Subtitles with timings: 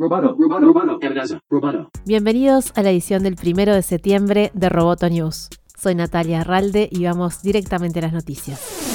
[0.00, 0.98] Roboto, roboto,
[1.50, 1.90] roboto.
[2.06, 5.50] Bienvenidos a la edición del primero de septiembre de Roboto News.
[5.76, 8.89] Soy Natalia Arralde y vamos directamente a las noticias.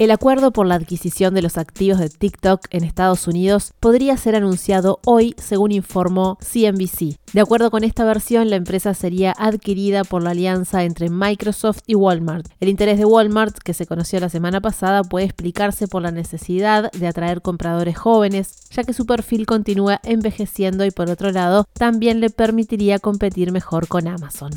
[0.00, 4.34] El acuerdo por la adquisición de los activos de TikTok en Estados Unidos podría ser
[4.34, 7.18] anunciado hoy, según informó CNBC.
[7.34, 11.96] De acuerdo con esta versión, la empresa sería adquirida por la alianza entre Microsoft y
[11.96, 12.46] Walmart.
[12.60, 16.90] El interés de Walmart, que se conoció la semana pasada, puede explicarse por la necesidad
[16.92, 22.20] de atraer compradores jóvenes, ya que su perfil continúa envejeciendo y por otro lado, también
[22.20, 24.52] le permitiría competir mejor con Amazon.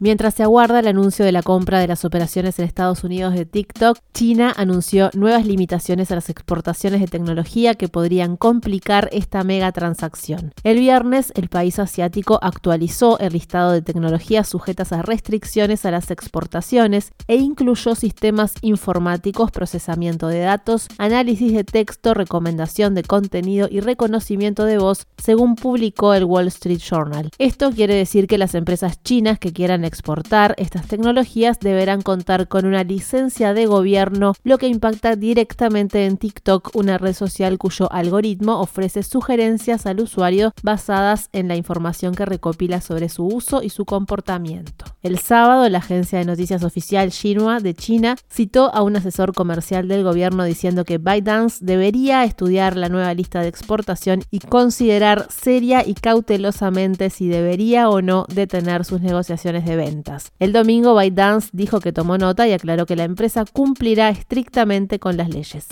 [0.00, 3.46] Mientras se aguarda el anuncio de la compra de las operaciones en Estados Unidos de
[3.46, 9.70] TikTok, China anunció nuevas limitaciones a las exportaciones de tecnología que podrían complicar esta mega
[9.70, 10.52] transacción.
[10.64, 16.10] El viernes, el país asiático actualizó el listado de tecnologías sujetas a restricciones a las
[16.10, 23.80] exportaciones e incluyó sistemas informáticos, procesamiento de datos, análisis de texto, recomendación de contenido y
[23.80, 27.30] reconocimiento de voz, según publicó el Wall Street Journal.
[27.38, 32.66] Esto quiere decir que las empresas chinas que quieran exportar estas tecnologías deberán contar con
[32.66, 38.60] una licencia de gobierno, lo que impacta directamente en TikTok, una red social cuyo algoritmo
[38.60, 43.84] ofrece sugerencias al usuario basadas en la información que recopila sobre su uso y su
[43.84, 44.93] comportamiento.
[45.04, 49.86] El sábado, la agencia de noticias oficial Xinhua de China citó a un asesor comercial
[49.86, 55.86] del gobierno diciendo que ByteDance debería estudiar la nueva lista de exportación y considerar seria
[55.86, 60.32] y cautelosamente si debería o no detener sus negociaciones de ventas.
[60.38, 65.18] El domingo ByteDance dijo que tomó nota y aclaró que la empresa cumplirá estrictamente con
[65.18, 65.66] las leyes.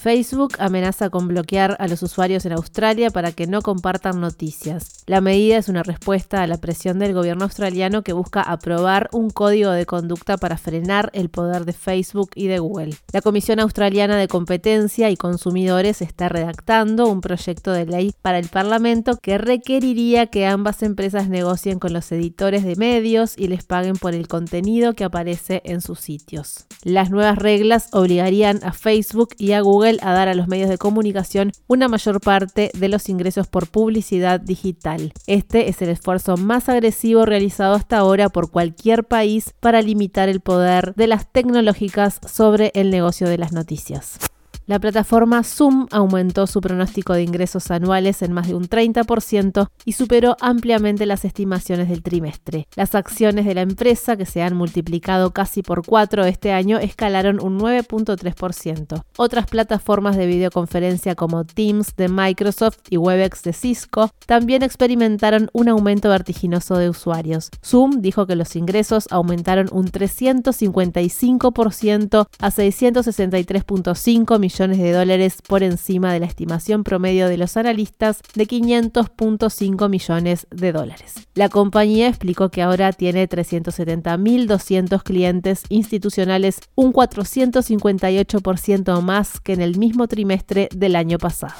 [0.00, 5.04] Facebook amenaza con bloquear a los usuarios en Australia para que no compartan noticias.
[5.06, 9.28] La medida es una respuesta a la presión del gobierno australiano que busca aprobar un
[9.28, 12.94] código de conducta para frenar el poder de Facebook y de Google.
[13.12, 18.48] La Comisión Australiana de Competencia y Consumidores está redactando un proyecto de ley para el
[18.48, 23.96] Parlamento que requeriría que ambas empresas negocien con los editores de medios y les paguen
[23.96, 26.64] por el contenido que aparece en sus sitios.
[26.84, 30.78] Las nuevas reglas obligarían a Facebook y a Google a dar a los medios de
[30.78, 35.12] comunicación una mayor parte de los ingresos por publicidad digital.
[35.26, 40.40] Este es el esfuerzo más agresivo realizado hasta ahora por cualquier país para limitar el
[40.40, 44.29] poder de las tecnológicas sobre el negocio de las noticias.
[44.70, 49.94] La plataforma Zoom aumentó su pronóstico de ingresos anuales en más de un 30% y
[49.94, 52.68] superó ampliamente las estimaciones del trimestre.
[52.76, 57.42] Las acciones de la empresa, que se han multiplicado casi por cuatro este año, escalaron
[57.42, 59.02] un 9.3%.
[59.16, 65.68] Otras plataformas de videoconferencia como Teams de Microsoft y Webex de Cisco también experimentaron un
[65.68, 67.50] aumento vertiginoso de usuarios.
[67.66, 74.38] Zoom dijo que los ingresos aumentaron un 355% a 663.5
[74.68, 80.72] de dólares por encima de la estimación promedio de los analistas de 500.5 millones de
[80.72, 81.14] dólares.
[81.34, 89.78] La compañía explicó que ahora tiene 370.200 clientes institucionales, un 458% más que en el
[89.78, 91.54] mismo trimestre del año pasado.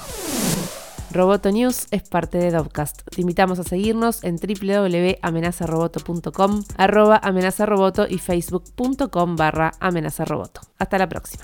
[1.11, 3.01] Roboto News es parte de Dovcast.
[3.09, 10.61] Te invitamos a seguirnos en www.amenazaroboto.com, arroba amenazaroboto y facebook.com barra amenazaroboto.
[10.77, 11.43] Hasta la próxima.